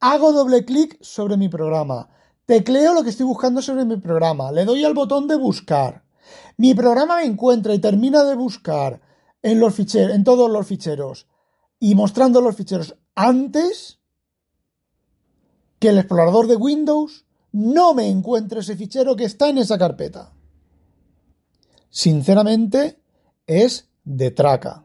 hago 0.00 0.32
doble 0.32 0.64
clic 0.64 0.98
sobre 1.00 1.36
mi 1.36 1.48
programa, 1.48 2.08
tecleo 2.44 2.92
lo 2.92 3.04
que 3.04 3.10
estoy 3.10 3.24
buscando 3.24 3.62
sobre 3.62 3.84
mi 3.84 3.96
programa, 3.98 4.50
le 4.50 4.64
doy 4.64 4.84
al 4.84 4.94
botón 4.94 5.28
de 5.28 5.36
buscar, 5.36 6.02
mi 6.56 6.74
programa 6.74 7.18
me 7.18 7.26
encuentra 7.26 7.72
y 7.72 7.78
termina 7.78 8.24
de 8.24 8.34
buscar 8.34 9.00
en 9.42 9.60
los 9.60 9.76
ficheros, 9.76 10.16
en 10.16 10.24
todos 10.24 10.50
los 10.50 10.66
ficheros. 10.66 11.28
Y 11.78 11.94
mostrando 11.94 12.40
los 12.40 12.56
ficheros 12.56 12.96
antes 13.14 14.00
que 15.78 15.90
el 15.90 15.98
explorador 15.98 16.48
de 16.48 16.56
Windows 16.56 17.26
no 17.52 17.94
me 17.94 18.08
encuentre 18.08 18.60
ese 18.60 18.76
fichero 18.76 19.14
que 19.14 19.24
está 19.24 19.50
en 19.50 19.58
esa 19.58 19.78
carpeta. 19.78 20.32
Sinceramente, 21.90 22.98
es 23.46 23.88
de 24.02 24.30
traca. 24.32 24.84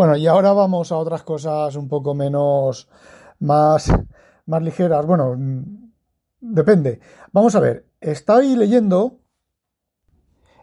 Bueno, 0.00 0.16
y 0.16 0.26
ahora 0.26 0.54
vamos 0.54 0.92
a 0.92 0.96
otras 0.96 1.24
cosas 1.24 1.76
un 1.76 1.86
poco 1.86 2.14
menos, 2.14 2.88
más, 3.38 3.92
más 4.46 4.62
ligeras. 4.62 5.04
Bueno, 5.04 5.34
mm, 5.36 5.90
depende. 6.40 7.00
Vamos 7.32 7.54
a 7.54 7.60
ver, 7.60 7.84
estoy 8.00 8.56
leyendo 8.56 9.18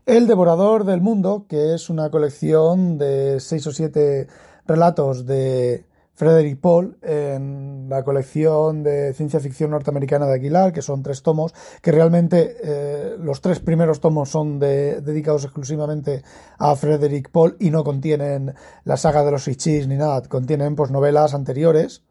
El 0.08 0.26
Devorador 0.26 0.86
del 0.86 1.02
Mundo, 1.02 1.46
que 1.48 1.76
es 1.76 1.92
una 1.92 2.10
colección 2.10 2.98
de 2.98 3.40
seis 3.40 3.68
o 3.68 3.72
siete 3.72 4.26
relatos 4.66 5.28
de 5.28 5.86
Frederick 6.18 6.60
Paul 6.60 6.98
en 7.04 7.90
la 7.90 8.04
colección 8.04 8.82
de 8.82 9.14
ciencia 9.14 9.40
ficción 9.40 9.70
norteamericana 9.70 10.26
de 10.26 10.34
Aguilar, 10.34 10.74
que 10.74 10.82
son 10.82 11.04
tres 11.04 11.22
tomos, 11.22 11.54
que 11.80 11.92
realmente 11.92 12.58
eh, 12.64 13.18
los 13.20 13.40
tres 13.40 13.60
primeros 13.60 14.00
tomos 14.00 14.30
son 14.30 14.58
dedicados 14.58 15.44
exclusivamente 15.44 16.24
a 16.58 16.76
Frederick 16.76 17.30
Paul 17.30 17.56
y 17.60 17.70
no 17.70 17.84
contienen 17.84 18.56
la 18.84 18.98
saga 18.98 19.24
de 19.24 19.30
los 19.30 19.48
Ichis 19.48 19.88
ni 19.88 19.96
nada, 19.96 20.24
contienen 20.24 20.76
pues 20.76 20.90
novelas 20.90 21.36
anteriores 21.36 22.04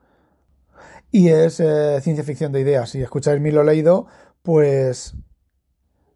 y 1.11 1.31
es 1.31 1.59
eh, 1.59 2.01
ciencia 2.01 2.23
ficción 2.23 2.53
de 2.53 2.61
ideas. 2.61 2.91
Si 2.91 3.03
escucháis 3.03 3.41
mi 3.41 3.51
lo 3.51 3.65
leído, 3.65 4.07
pues 4.43 5.17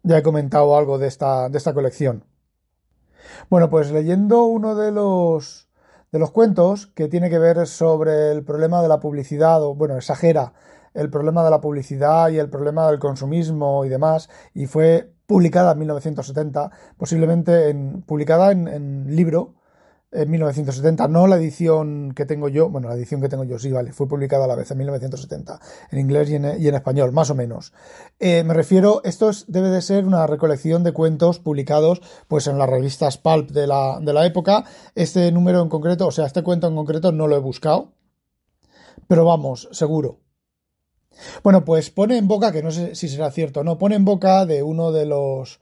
ya 0.01 0.19
he 0.19 0.23
comentado 0.23 0.77
algo 0.77 0.97
de 0.97 1.07
esta, 1.07 1.49
de 1.49 1.57
esta 1.57 1.73
colección. 1.73 2.23
Bueno, 3.49 3.69
pues 3.69 3.91
leyendo 3.91 4.45
uno 4.45 4.75
de 4.75 4.93
los 4.93 5.67
de 6.11 6.19
los 6.19 6.31
cuentos 6.31 6.87
que 6.87 7.07
tiene 7.07 7.29
que 7.29 7.39
ver 7.39 7.65
sobre 7.67 8.31
el 8.31 8.43
problema 8.43 8.81
de 8.81 8.89
la 8.89 8.99
publicidad, 8.99 9.63
o 9.63 9.75
bueno, 9.75 9.95
exagera 9.95 10.53
el 10.93 11.09
problema 11.09 11.43
de 11.43 11.51
la 11.51 11.61
publicidad 11.61 12.29
y 12.29 12.37
el 12.37 12.49
problema 12.49 12.87
del 12.87 12.99
consumismo 12.99 13.85
y 13.85 13.89
demás, 13.89 14.29
y 14.53 14.65
fue 14.65 15.13
publicada 15.25 15.71
en 15.71 15.79
1970, 15.79 16.71
posiblemente 16.97 17.69
en, 17.69 18.01
publicada 18.01 18.51
en, 18.51 18.67
en 18.67 19.15
libro, 19.15 19.55
en 20.11 20.29
1970, 20.29 21.07
no 21.07 21.25
la 21.25 21.37
edición 21.37 22.13
que 22.13 22.25
tengo 22.25 22.49
yo, 22.49 22.69
bueno, 22.69 22.89
la 22.89 22.95
edición 22.95 23.21
que 23.21 23.29
tengo 23.29 23.45
yo 23.45 23.57
sí, 23.59 23.71
vale, 23.71 23.93
fue 23.93 24.07
publicada 24.07 24.45
a 24.45 24.47
la 24.47 24.55
vez 24.55 24.69
en 24.71 24.77
1970, 24.79 25.59
en 25.91 25.99
inglés 25.99 26.29
y 26.29 26.35
en, 26.35 26.75
español, 26.75 27.13
más 27.13 27.29
o 27.29 27.35
menos. 27.35 27.71
Eh, 28.19 28.43
me 28.43 28.53
refiero, 28.53 29.01
esto 29.05 29.31
debe 29.47 29.69
de 29.69 29.81
ser 29.81 30.05
una 30.05 30.27
recolección 30.27 30.83
de 30.83 30.91
cuentos 30.91 31.39
publicados 31.39 32.01
pues 32.27 32.47
en 32.47 32.57
las 32.57 32.69
revistas 32.69 33.17
Pulp 33.17 33.51
de 33.51 33.67
la, 33.67 33.99
de 34.01 34.13
la 34.13 34.25
época. 34.25 34.65
Este 34.95 35.31
número 35.31 35.61
en 35.61 35.69
concreto, 35.69 36.07
o 36.07 36.11
sea, 36.11 36.25
este 36.25 36.43
cuento 36.43 36.67
en 36.67 36.75
concreto 36.75 37.11
no 37.11 37.27
lo 37.27 37.37
he 37.37 37.39
buscado, 37.39 37.93
pero 39.07 39.23
vamos, 39.23 39.69
seguro. 39.71 40.19
Bueno, 41.43 41.63
pues 41.63 41.89
pone 41.89 42.17
en 42.17 42.27
boca, 42.27 42.51
que 42.51 42.63
no 42.63 42.71
sé 42.71 42.95
si 42.95 43.07
será 43.07 43.31
cierto, 43.31 43.63
no, 43.63 43.77
pone 43.77 43.95
en 43.95 44.05
boca 44.05 44.45
de 44.45 44.63
uno 44.63 44.91
de 44.91 45.05
los 45.05 45.59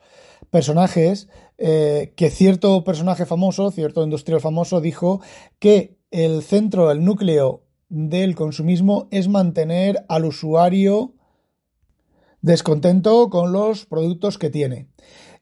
personajes 0.50 1.28
eh, 1.62 2.14
que 2.16 2.30
cierto 2.30 2.84
personaje 2.86 3.26
famoso, 3.26 3.70
cierto 3.72 4.04
industrial 4.04 4.40
famoso, 4.40 4.80
dijo 4.80 5.22
que 5.60 5.98
el 6.10 6.42
centro, 6.42 6.90
el 6.90 7.04
núcleo 7.04 7.64
del 7.90 8.36
consumismo 8.36 9.10
es 9.12 9.28
mantener 9.28 10.06
al 10.08 10.24
usuario 10.24 11.16
descontento 12.42 13.30
con 13.30 13.52
los 13.52 13.86
productos 13.86 14.38
que 14.38 14.50
tiene. 14.50 14.88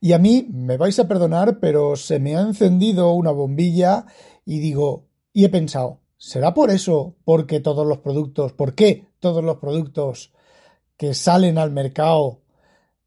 Y 0.01 0.13
a 0.13 0.17
mí, 0.17 0.47
me 0.51 0.77
vais 0.77 0.97
a 1.00 1.07
perdonar, 1.07 1.59
pero 1.59 1.95
se 1.95 2.19
me 2.19 2.36
ha 2.36 2.41
encendido 2.41 3.12
una 3.12 3.31
bombilla 3.31 4.05
y 4.43 4.57
digo, 4.57 5.05
y 5.33 5.45
he 5.45 5.50
pensado, 5.50 6.00
¿será 6.17 6.55
por 6.55 6.71
eso? 6.71 7.15
Porque 7.25 7.59
todos 7.59 7.86
los 7.86 8.00
productos, 8.00 8.53
¿por 8.53 8.74
qué 8.74 9.05
todos 9.19 9.43
los 9.43 9.57
productos 9.57 10.33
que 10.97 11.13
salen 11.13 11.59
al 11.59 11.71
mercado 11.71 12.41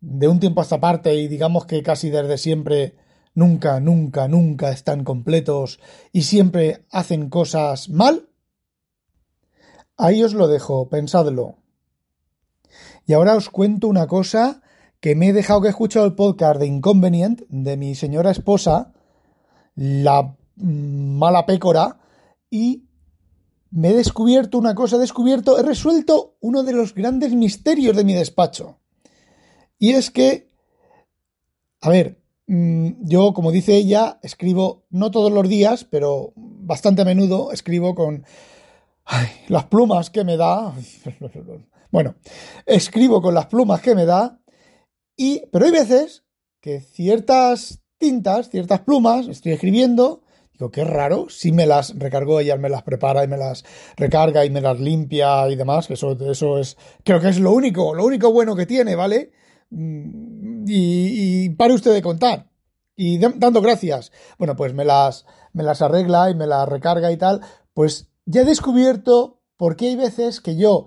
de 0.00 0.28
un 0.28 0.40
tiempo 0.40 0.60
a 0.60 0.64
esta 0.64 0.80
parte 0.80 1.14
y 1.14 1.28
digamos 1.28 1.66
que 1.66 1.82
casi 1.82 2.10
desde 2.10 2.38
siempre 2.38 2.96
nunca, 3.34 3.80
nunca, 3.80 4.28
nunca 4.28 4.70
están 4.70 5.04
completos 5.04 5.80
y 6.12 6.22
siempre 6.22 6.84
hacen 6.90 7.30
cosas 7.30 7.88
mal? 7.88 8.28
Ahí 9.96 10.22
os 10.22 10.34
lo 10.34 10.48
dejo, 10.48 10.88
pensadlo. 10.88 11.58
Y 13.06 13.12
ahora 13.12 13.36
os 13.36 13.50
cuento 13.50 13.88
una 13.88 14.06
cosa 14.06 14.62
que 15.00 15.14
me 15.14 15.28
he 15.28 15.32
dejado 15.32 15.62
que 15.62 15.68
he 15.68 15.70
escuchado 15.70 16.06
el 16.06 16.14
podcast 16.14 16.60
de 16.60 16.66
Inconvenient 16.66 17.42
de 17.48 17.76
mi 17.76 17.94
señora 17.94 18.30
esposa, 18.30 18.92
la 19.74 20.36
mala 20.56 21.46
pécora, 21.46 22.00
y 22.50 22.84
me 23.70 23.90
he 23.90 23.94
descubierto 23.94 24.58
una 24.58 24.74
cosa, 24.74 24.96
he 24.96 24.98
descubierto, 24.98 25.58
he 25.58 25.62
resuelto 25.62 26.36
uno 26.40 26.62
de 26.62 26.72
los 26.72 26.94
grandes 26.94 27.32
misterios 27.34 27.96
de 27.96 28.04
mi 28.04 28.14
despacho. 28.14 28.79
Y 29.80 29.94
es 29.94 30.10
que, 30.10 30.50
a 31.80 31.88
ver, 31.88 32.20
mm, 32.46 33.06
yo, 33.06 33.32
como 33.32 33.50
dice 33.50 33.74
ella, 33.76 34.20
escribo 34.22 34.84
no 34.90 35.10
todos 35.10 35.32
los 35.32 35.48
días, 35.48 35.84
pero 35.84 36.34
bastante 36.36 37.02
a 37.02 37.06
menudo 37.06 37.50
escribo 37.50 37.94
con 37.94 38.24
las 39.48 39.64
plumas 39.64 40.10
que 40.10 40.22
me 40.22 40.36
da. 40.36 40.72
Bueno, 41.92 42.14
escribo 42.66 43.20
con 43.20 43.34
las 43.34 43.46
plumas 43.46 43.80
que 43.80 43.96
me 43.96 44.04
da. 44.04 44.38
Y, 45.16 45.42
pero 45.50 45.64
hay 45.64 45.72
veces 45.72 46.22
que 46.60 46.78
ciertas 46.78 47.82
tintas, 47.98 48.48
ciertas 48.48 48.82
plumas, 48.82 49.26
estoy 49.26 49.50
escribiendo, 49.50 50.22
digo, 50.52 50.70
qué 50.70 50.84
raro, 50.84 51.28
si 51.28 51.50
me 51.50 51.66
las 51.66 51.98
recargo 51.98 52.38
ella, 52.38 52.56
me 52.58 52.68
las 52.68 52.84
prepara 52.84 53.24
y 53.24 53.28
me 53.28 53.36
las 53.36 53.64
recarga 53.96 54.44
y 54.44 54.50
me 54.50 54.60
las 54.60 54.78
limpia 54.78 55.48
y 55.48 55.56
demás, 55.56 55.90
eso, 55.90 56.16
eso 56.30 56.58
es, 56.58 56.76
creo 57.02 57.20
que 57.20 57.30
es 57.30 57.40
lo 57.40 57.50
único, 57.50 57.92
lo 57.92 58.04
único 58.04 58.32
bueno 58.32 58.54
que 58.54 58.66
tiene, 58.66 58.94
¿vale? 58.94 59.32
Y, 59.70 61.50
pare 61.50 61.74
usted 61.74 61.92
de 61.92 62.02
contar. 62.02 62.50
Y 62.96 63.18
dando 63.18 63.62
gracias. 63.62 64.12
Bueno, 64.38 64.56
pues 64.56 64.74
me 64.74 64.84
las, 64.84 65.24
me 65.52 65.62
las 65.62 65.80
arregla 65.82 66.30
y 66.30 66.34
me 66.34 66.46
las 66.46 66.68
recarga 66.68 67.10
y 67.12 67.16
tal. 67.16 67.40
Pues 67.72 68.08
ya 68.26 68.42
he 68.42 68.44
descubierto 68.44 69.40
por 69.56 69.76
qué 69.76 69.88
hay 69.88 69.96
veces 69.96 70.40
que 70.40 70.56
yo 70.56 70.86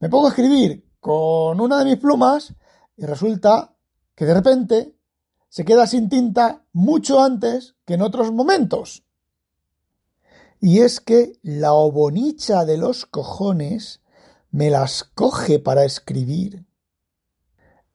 me 0.00 0.08
pongo 0.08 0.26
a 0.26 0.30
escribir 0.30 0.88
con 1.00 1.60
una 1.60 1.78
de 1.78 1.84
mis 1.84 1.96
plumas 1.96 2.54
y 2.96 3.04
resulta 3.04 3.76
que 4.14 4.24
de 4.24 4.34
repente 4.34 4.96
se 5.48 5.64
queda 5.64 5.86
sin 5.86 6.08
tinta 6.08 6.64
mucho 6.72 7.22
antes 7.22 7.76
que 7.84 7.94
en 7.94 8.02
otros 8.02 8.32
momentos. 8.32 9.04
Y 10.60 10.80
es 10.80 11.00
que 11.00 11.32
la 11.42 11.72
obonicha 11.72 12.64
de 12.64 12.76
los 12.76 13.04
cojones 13.06 14.00
me 14.50 14.70
las 14.70 15.04
coge 15.04 15.58
para 15.58 15.84
escribir 15.84 16.64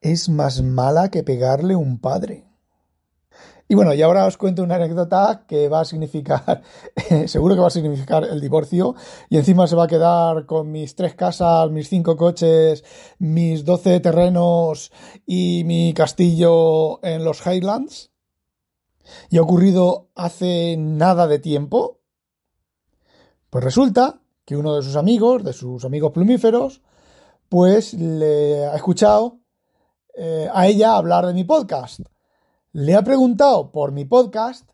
es 0.01 0.30
más 0.30 0.62
mala 0.62 1.10
que 1.10 1.24
pegarle 1.24 1.75
un 1.75 2.00
padre. 2.00 2.48
Y 3.70 3.75
bueno, 3.75 3.94
y 3.94 4.01
ahora 4.01 4.25
os 4.25 4.38
cuento 4.38 4.63
una 4.63 4.75
anécdota 4.75 5.44
que 5.46 5.68
va 5.68 5.82
a 5.82 5.86
significar, 5.86 6.63
seguro 7.25 7.54
que 7.54 7.62
va 7.62 7.68
a 7.68 7.72
significar 7.72 8.24
el 8.24 8.39
divorcio, 8.39 8.96
y 9.30 9.38
encima 9.38 9.68
se 9.68 9.75
va 9.75 9.84
a 9.84 9.88
quedar 9.88 10.46
con 10.46 10.72
mis 10.72 10.96
tres 10.96 11.16
casas, 11.16 11.70
mis 11.70 11.89
cinco 11.89 12.16
coches, 12.16 12.86
mis 13.20 13.66
doce 13.66 14.00
terrenos 14.00 14.92
y 15.25 15.63
mi 15.66 15.94
castillo 15.94 17.04
en 17.04 17.25
los 17.25 17.46
Highlands. 17.46 18.12
Y 19.30 19.38
ha 19.38 19.42
ocurrido 19.42 20.10
hace 20.16 20.77
nada 20.77 21.27
de 21.27 21.39
tiempo. 21.39 22.00
Pues 23.50 23.63
resulta 23.63 24.22
que 24.46 24.56
uno 24.56 24.75
de 24.75 24.82
sus 24.82 24.96
amigos, 24.96 25.44
de 25.44 25.51
sus 25.51 25.84
amigos 25.84 26.13
plumíferos, 26.13 26.82
pues 27.50 27.94
le 27.94 28.66
ha 28.66 28.75
escuchado 28.75 29.39
eh, 30.17 30.50
a 30.51 30.67
ella 30.67 30.95
hablar 30.95 31.25
de 31.27 31.33
mi 31.33 31.43
podcast. 31.43 32.01
Le 32.74 32.95
ha 32.95 33.03
preguntado 33.03 33.71
por 33.71 33.91
mi 33.91 34.03
podcast 34.03 34.67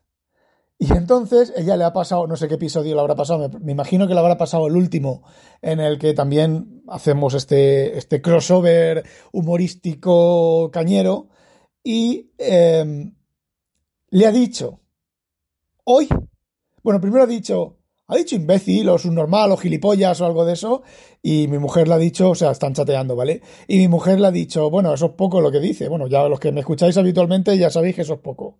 y 0.78 0.92
entonces 0.92 1.52
ella 1.56 1.76
le 1.76 1.84
ha 1.84 1.92
pasado, 1.92 2.26
no 2.26 2.36
sé 2.36 2.48
qué 2.48 2.54
episodio 2.54 2.94
le 2.94 3.00
habrá 3.00 3.14
pasado, 3.14 3.48
me, 3.60 3.72
imagino 3.72 4.08
que 4.08 4.14
le 4.14 4.20
habrá 4.20 4.36
pasado 4.36 4.66
el 4.66 4.76
último, 4.76 5.22
en 5.62 5.80
el 5.80 5.98
que 5.98 6.14
también 6.14 6.82
hacemos 6.88 7.34
este, 7.34 7.96
este 7.96 8.20
crossover 8.20 9.04
humorístico 9.32 10.70
cañero, 10.72 11.28
y 11.82 12.32
em, 12.38 13.14
le 14.10 14.26
ha 14.26 14.32
dicho, 14.32 14.80
hoy, 15.84 16.08
bueno, 16.82 17.00
primero 17.00 17.22
ha 17.22 17.28
dicho, 17.28 17.78
ha 18.06 18.16
dicho 18.16 18.36
imbécil 18.36 18.88
o 18.88 18.98
subnormal 18.98 19.52
o 19.52 19.56
gilipollas 19.56 20.20
o 20.20 20.26
algo 20.26 20.44
de 20.44 20.52
eso. 20.52 20.82
Y 21.22 21.48
mi 21.48 21.58
mujer 21.58 21.88
le 21.88 21.94
ha 21.94 21.98
dicho, 21.98 22.30
o 22.30 22.34
sea, 22.34 22.50
están 22.50 22.74
chateando, 22.74 23.16
¿vale? 23.16 23.40
Y 23.66 23.78
mi 23.78 23.88
mujer 23.88 24.20
le 24.20 24.26
ha 24.26 24.30
dicho, 24.30 24.70
bueno, 24.70 24.92
eso 24.92 25.06
es 25.06 25.12
poco 25.12 25.40
lo 25.40 25.50
que 25.50 25.60
dice. 25.60 25.88
Bueno, 25.88 26.06
ya 26.06 26.28
los 26.28 26.40
que 26.40 26.52
me 26.52 26.60
escucháis 26.60 26.96
habitualmente 26.96 27.56
ya 27.56 27.70
sabéis 27.70 27.96
que 27.96 28.02
eso 28.02 28.14
es 28.14 28.20
poco. 28.20 28.58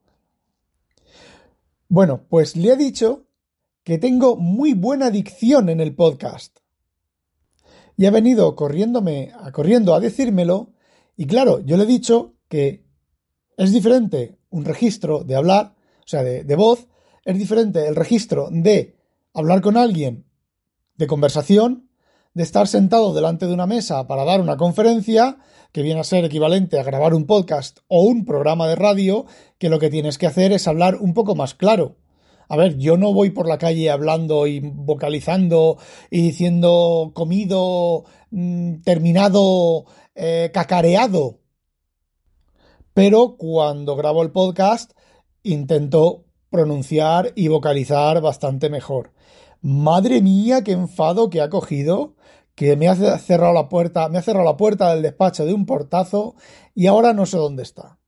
Bueno, 1.89 2.23
pues 2.29 2.57
le 2.57 2.73
he 2.73 2.77
dicho 2.77 3.27
que 3.83 3.99
tengo 3.99 4.37
muy 4.37 4.73
buena 4.73 5.11
dicción 5.11 5.69
en 5.69 5.81
el 5.81 5.95
podcast. 5.95 6.61
Y 7.97 8.07
ha 8.07 8.11
venido 8.11 8.57
corriéndome, 8.57 9.33
corriendo 9.53 9.95
a 9.95 10.01
decírmelo. 10.01 10.73
Y 11.17 11.27
claro, 11.27 11.61
yo 11.61 11.77
le 11.77 11.85
he 11.85 11.87
dicho 11.87 12.35
que 12.49 12.87
es 13.57 13.73
diferente 13.73 14.39
un 14.49 14.65
registro 14.65 15.23
de 15.23 15.37
hablar, 15.37 15.75
o 15.99 16.07
sea, 16.07 16.25
de 16.25 16.57
voz, 16.57 16.89
es 17.25 17.39
diferente 17.39 17.87
el 17.87 17.95
registro 17.95 18.49
de 18.51 18.97
hablar 19.35 19.61
con 19.61 19.77
alguien 19.77 20.27
de 20.97 21.07
conversación, 21.07 21.91
de 22.33 22.45
estar 22.45 22.67
sentado 22.69 23.13
delante 23.13 23.47
de 23.47 23.53
una 23.53 23.67
mesa 23.67 24.07
para 24.07 24.25
dar 24.25 24.41
una 24.41 24.57
conferencia, 24.57 25.39
que 25.73 25.83
viene 25.83 26.01
a 26.01 26.05
ser 26.05 26.25
equivalente 26.25 26.79
a 26.79 26.85
grabar 26.85 27.15
un 27.15 27.27
podcast 27.27 27.81
o 27.89 28.03
un 28.03 28.25
programa 28.25 28.69
de 28.69 28.77
radio, 28.77 29.27
que 29.59 29.69
lo 29.69 29.81
que 29.81 29.91
tienes 29.91 30.19
que 30.19 30.27
hacer 30.27 30.53
es 30.53 30.69
hablar 30.69 30.97
un 30.97 31.15
poco 31.15 31.35
más 31.35 31.55
claro. 31.55 31.97
A 32.49 32.57
ver, 32.57 32.77
yo 32.79 32.97
no 32.97 33.13
voy 33.13 33.31
por 33.31 33.49
la 33.49 33.59
calle 33.59 33.91
hablando 33.91 34.47
y 34.47 34.61
vocalizando 34.61 35.79
y 36.11 36.23
diciendo 36.23 37.11
comido, 37.15 38.05
mm, 38.31 38.83
terminado, 38.83 39.87
eh, 40.15 40.51
cacareado. 40.53 41.41
Pero 42.93 43.37
cuando 43.37 43.97
grabo 43.97 44.23
el 44.23 44.31
podcast 44.31 44.93
intento 45.43 46.24
pronunciar 46.55 47.33
y 47.35 47.49
vocalizar 47.49 48.21
bastante 48.21 48.71
mejor. 48.71 49.11
Madre 49.61 50.23
mía, 50.23 50.63
qué 50.63 50.71
enfado 50.71 51.29
que 51.29 51.41
ha 51.41 51.51
cogido, 51.51 52.15
que 52.55 52.77
me 52.77 52.87
ha 52.87 52.95
cerrado 53.19 53.53
la 53.53 53.69
puerta, 53.69 54.09
me 54.09 54.19
ha 54.19 54.23
cerrado 54.23 54.45
la 54.45 54.57
puerta 54.57 54.95
del 54.95 55.03
despacho 55.03 55.45
de 55.45 55.53
un 55.53 55.67
portazo 55.67 56.37
y 56.73 56.87
ahora 56.87 57.13
no 57.13 57.27
sé 57.27 57.39
dónde 57.39 57.65
está. 57.65 57.99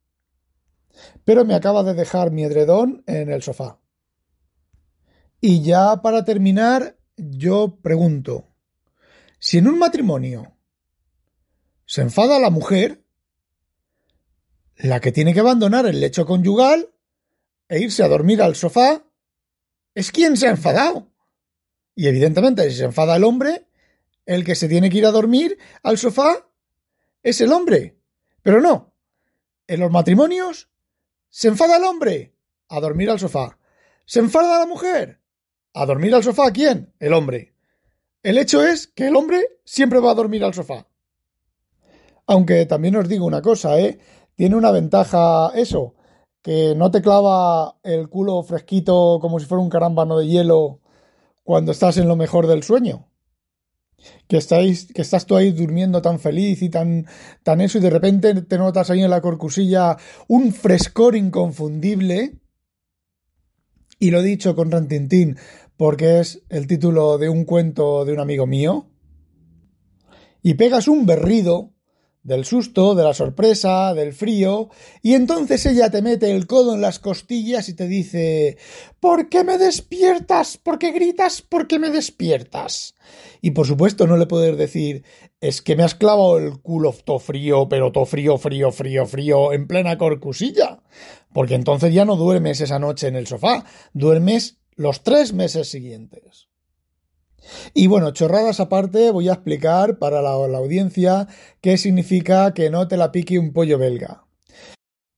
Pero 1.25 1.45
me 1.45 1.57
acaba 1.57 1.83
de 1.83 1.95
dejar 1.95 2.31
mi 2.31 2.45
edredón 2.45 3.03
en 3.09 3.33
el 3.33 3.43
sofá. 3.43 3.81
Y 5.41 5.62
ya 5.62 6.00
para 6.03 6.25
terminar, 6.25 6.97
yo 7.17 7.79
pregunto, 7.83 8.45
si 9.41 9.59
en 9.59 9.67
un 9.67 9.81
matrimonio 9.81 10.53
se 11.85 12.03
enfada 12.03 12.38
la 12.38 12.50
mujer, 12.50 13.03
la 14.76 15.00
que 15.00 15.11
tiene 15.11 15.35
que 15.35 15.41
abandonar 15.41 15.87
el 15.87 15.99
lecho 15.99 16.26
conyugal 16.26 16.91
e 17.69 17.81
irse 17.81 18.03
a 18.03 18.09
dormir 18.09 18.43
al 18.43 18.57
sofá 18.57 19.05
es 19.95 20.13
quien 20.13 20.37
se 20.37 20.47
ha 20.47 20.51
enfadado. 20.51 21.11
Y 21.95 22.07
evidentemente, 22.07 22.69
si 22.71 22.77
se 22.77 22.85
enfada 22.85 23.17
el 23.17 23.25
hombre, 23.25 23.67
el 24.27 24.45
que 24.45 24.55
se 24.55 24.69
tiene 24.69 24.91
que 24.91 24.99
ir 24.99 25.07
a 25.07 25.11
dormir 25.11 25.59
al 25.83 25.99
sofá 25.99 26.49
es 27.23 27.41
el 27.41 27.53
hombre. 27.53 27.99
Pero 28.43 28.61
no. 28.61 28.95
En 29.67 29.81
los 29.81 29.91
matrimonios 29.91 30.69
se 31.29 31.49
enfada 31.49 31.79
el 31.79 31.85
hombre 31.85 32.37
a 32.69 32.81
dormir 32.81 33.11
al 33.11 33.19
sofá. 33.19 33.59
Se 34.05 34.21
enfada 34.21 34.59
la 34.59 34.67
mujer 34.67 35.21
a 35.73 35.87
dormir 35.87 36.15
al 36.15 36.23
sofá. 36.23 36.53
¿Quién? 36.53 36.95
El 37.01 37.13
hombre. 37.13 37.55
El 38.23 38.39
hecho 38.39 38.65
es 38.65 38.87
que 38.87 39.09
el 39.09 39.17
hombre 39.17 39.61
siempre 39.65 39.99
va 39.99 40.13
a 40.13 40.15
dormir 40.15 40.45
al 40.45 40.55
sofá. 40.55 40.87
Aunque 42.27 42.67
también 42.67 42.97
os 42.97 43.09
digo 43.09 43.25
una 43.25 43.43
cosa, 43.43 43.79
¿eh? 43.81 43.99
Tiene 44.35 44.57
una 44.57 44.71
ventaja 44.71 45.51
eso, 45.55 45.96
que 46.47 46.76
no 46.76 46.93
te 46.93 47.03
clava 47.03 47.76
el 47.83 48.09
culo 48.09 48.41
fresquito 48.45 49.19
como 49.21 49.41
si 49.41 49.47
fuera 49.47 49.65
un 49.65 49.69
carambano 49.69 50.17
de 50.17 50.29
hielo 50.29 50.81
cuando 51.43 51.73
estás 51.73 51.97
en 51.97 52.07
lo 52.07 52.15
mejor 52.15 52.47
del 52.47 52.62
sueño. 52.62 53.09
Que, 54.29 54.37
estáis, 54.37 54.87
que 54.95 55.03
estás 55.03 55.26
tú 55.26 55.35
ahí 55.35 55.50
durmiendo 55.50 56.00
tan 56.00 56.21
feliz 56.21 56.62
y 56.62 56.69
tan, 56.69 57.05
tan 57.43 57.61
eso 57.61 57.79
y 57.79 57.81
de 57.81 57.91
repente 57.91 58.33
te 58.43 58.59
notas 58.59 58.91
ahí 58.91 59.03
en 59.03 59.11
la 59.11 59.21
corcusilla 59.21 59.97
un 60.29 60.53
frescor 60.53 61.17
inconfundible. 61.17 62.38
Y 63.99 64.12
lo 64.12 64.21
he 64.21 64.23
dicho 64.23 64.55
con 64.55 64.71
Rantintín 64.71 65.38
porque 65.76 66.21
es 66.21 66.45
el 66.49 66.69
título 66.69 67.19
de 67.19 67.29
un 67.29 67.45
cuento 67.45 68.05
de 68.05 68.12
un 68.12 68.21
amigo 68.21 68.47
mío. 68.47 68.87
Y 70.45 70.55
pegas 70.55 70.87
un 70.87 71.07
berrido 71.07 71.73
del 72.26 72.45
susto, 72.45 72.97
de 72.97 73.04
la 73.04 73.14
sorpresa, 73.14 73.95
del 73.95 74.12
frío, 74.12 74.68
y 75.00 75.14
entonces 75.14 75.64
ella 75.64 75.90
te 75.90 76.02
mete 76.02 76.33
el 76.33 76.49
codo 76.49 76.75
en 76.75 76.80
las 76.80 76.99
costillas 76.99 77.68
y 77.68 77.75
te 77.75 77.87
dice 77.87 78.59
¿Por 78.99 79.28
qué 79.28 79.45
me 79.45 79.59
despiertas? 79.59 80.59
¿Por 80.59 80.80
qué 80.80 80.90
gritas? 80.90 81.40
¿Por 81.40 81.68
qué 81.68 81.78
me 81.78 81.90
despiertas? 81.90 82.97
Y 83.40 83.52
por 83.52 83.64
supuesto 83.64 84.09
no 84.09 84.16
le 84.16 84.26
puedes 84.26 84.59
decir 84.59 85.04
es 85.41 85.62
que 85.62 85.76
me 85.76 85.84
has 85.84 85.95
clavado 85.95 86.39
el 86.39 86.60
culo 86.60 86.93
to 86.93 87.21
frío, 87.21 87.69
pero 87.69 87.93
to 87.93 88.04
frío, 88.06 88.39
frío, 88.39 88.73
frío, 88.73 89.06
frío, 89.06 89.52
en 89.52 89.69
plena 89.69 89.97
corcusilla. 89.97 90.80
Porque 91.32 91.54
entonces 91.54 91.95
ya 91.95 92.04
no 92.04 92.17
duermes 92.17 92.60
esa 92.60 92.80
noche 92.80 93.06
en 93.06 93.15
el 93.15 93.28
sofá, 93.28 93.65
duermes 93.93 94.58
los 94.75 95.04
tres 95.04 95.32
meses 95.32 95.69
siguientes. 95.71 96.46
Y 97.75 97.87
bueno, 97.87 98.11
chorradas 98.13 98.61
aparte, 98.61 99.11
voy 99.11 99.28
a 99.28 99.35
explicar 99.35 99.99
para 99.99 100.23
la, 100.23 100.30
audiencia 100.30 101.28
qué 101.61 101.76
significa 101.76 102.54
que 102.54 102.71
no 102.71 102.89
te 102.89 102.97
la 102.97 103.13
pique 103.13 103.39
un 103.39 103.52
pollo 103.52 103.78
belga. 103.78 104.25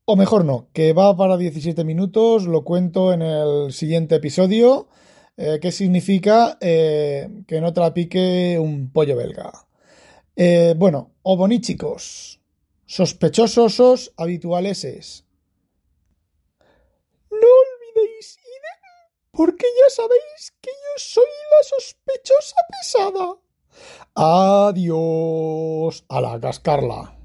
O 0.05 0.17
mejor 0.17 0.45
no, 0.45 0.69
que 0.73 0.93
va 0.93 1.17
para 1.17 1.37
17 1.37 1.85
minutos, 1.85 2.45
lo 2.45 2.65
cuento 2.65 3.13
en 3.13 3.23
el 3.23 3.73
siguiente 3.73 4.17
episodio. 4.17 4.89
Eh, 5.37 5.59
¿Qué 5.61 5.71
significa 5.71 6.59
eh, 6.61 7.29
que 7.47 7.61
no 7.61 7.73
te 7.73 7.81
la 7.81 7.95
pique 7.95 8.59
un 8.59 8.91
pollo 8.91 9.17
belga? 9.17 9.53
Eh, 10.35 10.75
bueno, 10.77 11.13
o 11.23 11.37
boníchicos, 11.37 12.41
sospechosos 12.87 14.13
habitualeses. 14.17 15.25
No 17.31 17.37
olvidéis 17.39 18.39
porque 19.39 19.67
ya 19.81 19.89
sabéis 19.95 20.53
que 20.61 20.71
yo 20.71 20.95
soy 20.97 21.31
la 21.53 21.63
sospechosa 21.63 22.57
pesada. 22.73 23.37
Adiós 24.17 26.05
a 26.09 26.21
la 26.21 26.41
cascarla. 26.41 27.18